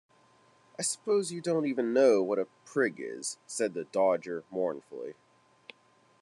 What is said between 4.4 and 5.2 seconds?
mournfully.